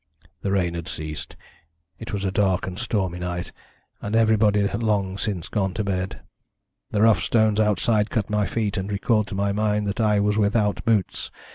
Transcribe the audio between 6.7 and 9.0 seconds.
The rough stones outside cut my feet, and